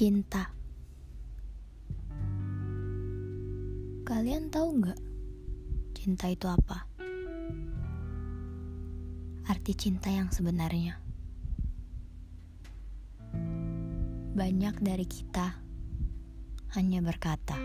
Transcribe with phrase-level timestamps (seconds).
[0.00, 0.48] Cinta.
[4.00, 5.00] Kalian tahu nggak
[5.92, 6.88] cinta itu apa?
[9.44, 10.96] Arti cinta yang sebenarnya.
[14.32, 15.60] Banyak dari kita
[16.80, 17.60] hanya berkata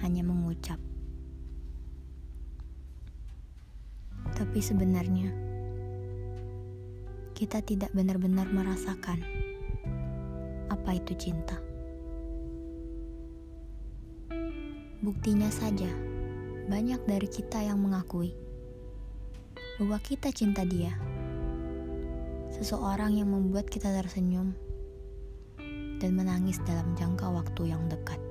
[0.00, 0.80] Hanya mengucap.
[4.40, 5.36] Tapi sebenarnya
[7.36, 9.20] kita tidak benar-benar merasakan
[10.86, 11.58] apa itu cinta.
[15.02, 15.90] Buktinya saja,
[16.70, 18.38] banyak dari kita yang mengakui
[19.82, 20.94] bahwa kita cinta dia.
[22.54, 24.54] Seseorang yang membuat kita tersenyum
[25.98, 28.22] dan menangis dalam jangka waktu yang dekat.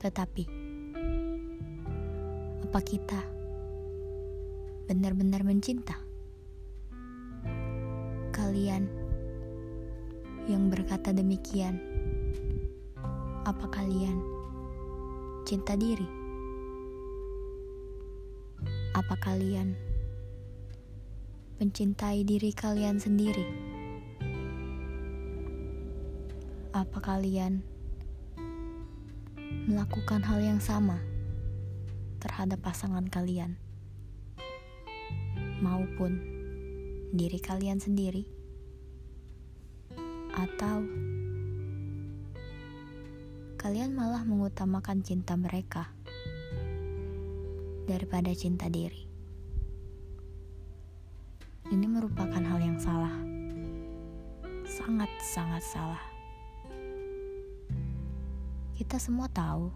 [0.00, 0.48] Tetapi,
[2.64, 3.20] apa kita
[4.88, 6.00] benar-benar mencinta?
[8.36, 9.05] kalian
[10.46, 11.82] yang berkata demikian,
[13.42, 14.14] apa kalian
[15.42, 16.06] cinta diri?
[18.94, 19.74] Apa kalian
[21.58, 23.42] mencintai diri kalian sendiri?
[26.70, 27.66] Apa kalian
[29.66, 31.02] melakukan hal yang sama
[32.22, 33.58] terhadap pasangan kalian
[35.58, 36.22] maupun
[37.10, 38.35] diri kalian sendiri,
[40.36, 40.84] atau
[43.56, 45.88] kalian malah mengutamakan cinta mereka
[47.88, 49.08] daripada cinta diri.
[51.66, 53.16] Ini merupakan hal yang salah,
[54.70, 56.04] sangat-sangat salah.
[58.78, 59.72] Kita semua tahu,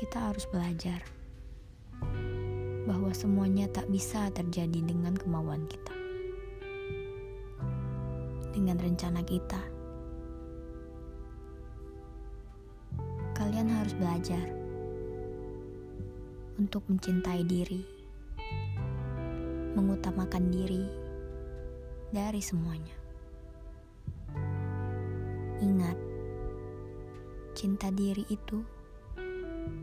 [0.00, 1.04] kita harus belajar
[2.90, 5.94] bahwa semuanya tak bisa terjadi dengan kemauan kita,
[8.52, 9.58] dengan rencana kita.
[13.32, 14.44] Kalian harus belajar
[16.60, 17.82] untuk mencintai diri,
[19.74, 20.84] mengutamakan diri
[22.12, 22.94] dari semuanya.
[25.58, 25.98] Ingat,
[27.56, 28.60] cinta diri itu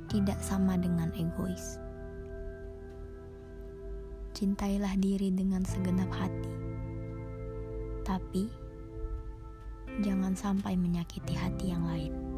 [0.07, 1.81] tidak sama dengan egois.
[4.37, 6.68] Cintailah diri dengan segenap hati,
[8.09, 8.49] tapi
[10.01, 12.28] jangan sampai menyakiti hati yang lain.